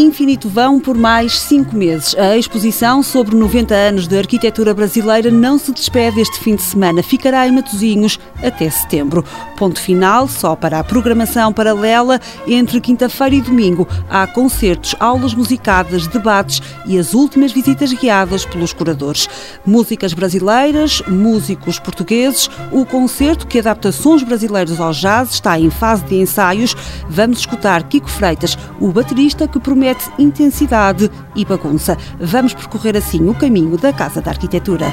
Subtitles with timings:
[0.00, 2.16] Infinito Vão por mais cinco meses.
[2.16, 7.02] A exposição sobre 90 anos de arquitetura brasileira não se despede este fim de semana.
[7.02, 9.22] Ficará em Matosinhos até setembro.
[9.58, 13.86] Ponto final só para a programação paralela entre quinta-feira e domingo.
[14.08, 19.28] Há concertos, aulas musicadas, debates e as últimas visitas guiadas pelos curadores.
[19.66, 26.04] Músicas brasileiras, músicos portugueses, o concerto que adapta sons brasileiros ao jazz está em fase
[26.04, 26.74] de ensaios.
[27.06, 31.96] Vamos escutar Kiko Freitas, o baterista que promete intensidade e bagunça.
[32.18, 34.86] Vamos percorrer assim o caminho da Casa da Arquitetura.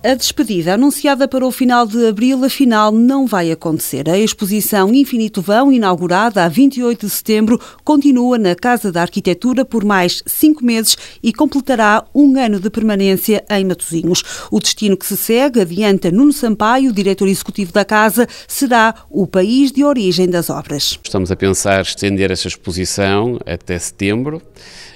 [0.00, 4.08] A despedida, anunciada para o final de abril, afinal não vai acontecer.
[4.08, 9.84] A exposição Infinito Vão, inaugurada a 28 de setembro, continua na Casa da Arquitetura por
[9.84, 14.22] mais cinco meses e completará um ano de permanência em Matosinhos.
[14.52, 19.72] O destino que se segue, adianta Nuno Sampaio, diretor executivo da Casa, será o país
[19.72, 20.96] de origem das obras.
[21.02, 24.40] Estamos a pensar estender essa exposição até setembro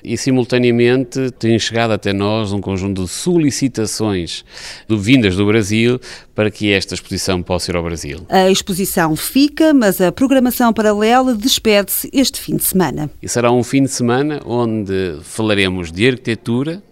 [0.04, 4.44] e, simultaneamente, tem chegado até nós um conjunto de solicitações
[4.92, 5.98] do, vindas do Brasil
[6.34, 8.18] para que esta exposição possa ir ao Brasil.
[8.28, 13.10] A exposição fica, mas a programação paralela despede-se este fim de semana.
[13.22, 16.82] E será um fim de semana onde falaremos de arquitetura,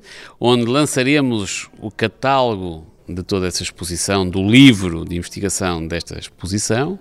[0.41, 6.99] onde lançaremos o catálogo de toda essa exposição, do livro de investigação desta exposição,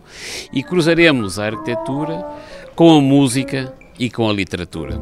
[0.52, 2.26] e cruzaremos a arquitetura
[2.76, 5.00] com a música e com a literatura.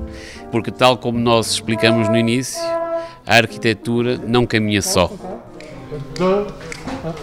[0.52, 2.62] Porque, tal como nós explicamos no início,
[3.26, 5.37] a arquitetura não caminha só.
[5.98, 6.54] Um, dois,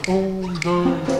[0.03, 1.14] três,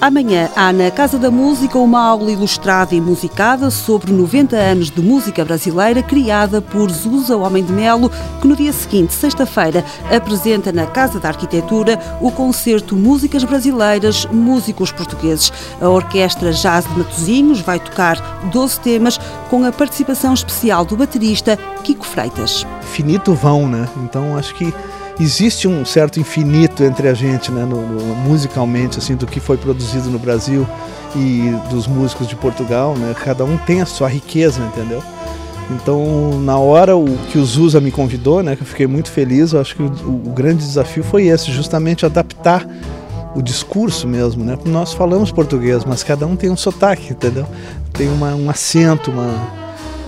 [0.00, 5.02] Amanhã há na Casa da Música uma aula ilustrada e musicada sobre 90 anos de
[5.02, 10.86] música brasileira criada por Zusa Homem de Melo, que no dia seguinte, sexta-feira, apresenta na
[10.86, 15.52] Casa da Arquitetura o concerto Músicas Brasileiras, Músicos Portugueses.
[15.82, 18.16] A Orquestra Jazz de Matosinhos vai tocar
[18.50, 22.66] 12 temas com a participação especial do baterista Kiko Freitas.
[22.80, 23.86] Finito vão, né?
[24.02, 24.72] Então acho que
[25.22, 29.56] existe um certo infinito entre a gente, né, no, no, musicalmente, assim, do que foi
[29.56, 30.66] produzido no Brasil
[31.14, 33.14] e dos músicos de Portugal, né?
[33.22, 35.02] Cada um tem a sua riqueza, entendeu?
[35.70, 39.52] Então, na hora o, que o Zusa me convidou, né, que eu fiquei muito feliz,
[39.52, 42.66] eu acho que o, o grande desafio foi esse, justamente adaptar
[43.34, 44.58] o discurso mesmo, né?
[44.64, 47.46] Nós falamos português, mas cada um tem um sotaque, entendeu?
[47.92, 49.48] Tem uma, um acento, uma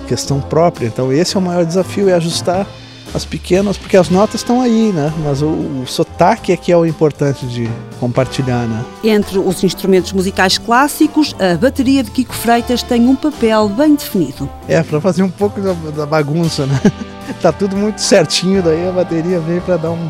[0.09, 0.87] questão própria.
[0.87, 2.67] Então, esse é o maior desafio, é ajustar
[3.15, 5.13] as pequenas, porque as notas estão aí, né?
[5.23, 7.69] Mas o, o sotaque é que é o importante de
[8.01, 8.85] compartilhar, né?
[9.05, 14.49] Entre os instrumentos musicais clássicos, a bateria de Kiko Freitas tem um papel bem definido.
[14.67, 16.81] É, para fazer um pouco da, da, bagunça, né?
[17.43, 20.09] tá tudo muito certinho, daí a bateria veio para dar um,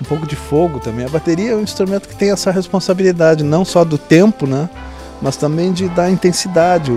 [0.00, 1.06] um pouco de fogo também.
[1.06, 4.68] A bateria é um instrumento que tem essa responsabilidade, não só do tempo, né?
[5.20, 6.92] Mas também de dar intensidade.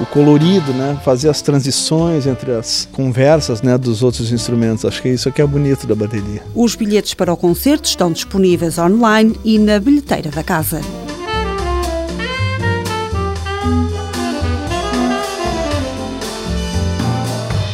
[0.00, 0.98] O, colorido, né?
[1.04, 4.84] Fazer as transições entre as conversas, né, dos outros instrumentos.
[4.84, 6.42] Acho que isso aqui é bonito da bateria.
[6.54, 10.80] Os bilhetes para o concerto estão disponíveis online e na bilheteira da casa.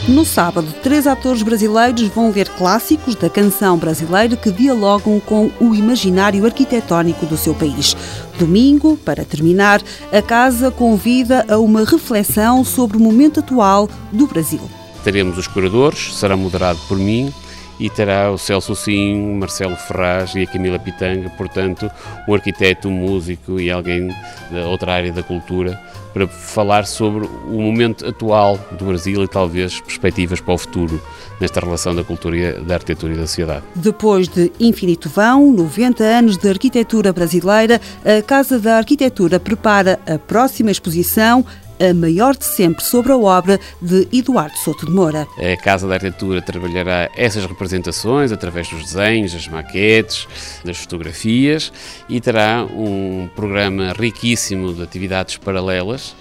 [0.07, 5.75] No sábado, três atores brasileiros vão ver clássicos da canção brasileira que dialogam com o
[5.75, 7.97] imaginário arquitetónico do seu país.
[8.39, 9.81] Domingo, para terminar,
[10.13, 14.61] a casa convida a uma reflexão sobre o momento atual do Brasil.
[15.03, 17.33] Teremos os curadores, será moderado por mim,
[17.79, 21.91] e terá o Celso Sim, Marcelo Ferraz e a Camila Pitanga, portanto,
[22.29, 24.09] um arquiteto, um músico e alguém
[24.51, 25.81] da outra área da cultura
[26.15, 31.03] para falar sobre o momento atual do Brasil e talvez perspectivas para o futuro
[31.41, 33.65] nesta relação da cultura, da arquitetura e da sociedade.
[33.75, 40.17] Depois de Infinito Vão, 90 anos de arquitetura brasileira, a Casa da Arquitetura prepara a
[40.17, 41.45] próxima exposição
[41.91, 45.27] a maior de sempre sobre a obra de Eduardo Souto de Moura.
[45.39, 50.27] A Casa da Arquitetura trabalhará essas representações através dos desenhos, das maquetes,
[50.65, 51.73] das fotografias
[52.09, 56.15] e terá um programa riquíssimo de atividades paralelas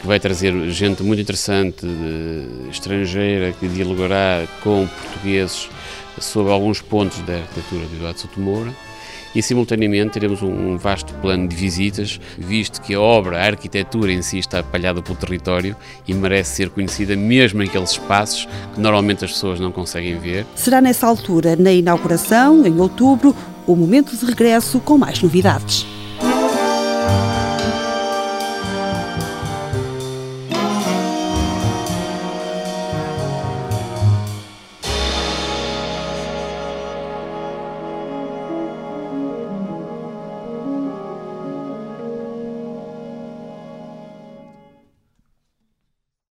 [0.00, 1.86] que vai trazer gente muito interessante,
[2.70, 5.68] estrangeira, que dialogará com portugueses
[6.20, 8.72] sobre alguns pontos da arquitetura de Eduardo Souto de Moura
[9.34, 14.22] e simultaneamente teremos um vasto plano de visitas, visto que a obra, a arquitetura em
[14.22, 15.76] si está espalhada pelo território
[16.06, 20.46] e merece ser conhecida mesmo em aqueles espaços que normalmente as pessoas não conseguem ver.
[20.54, 23.34] Será nessa altura, na inauguração, em outubro,
[23.66, 25.95] o momento de regresso com mais novidades.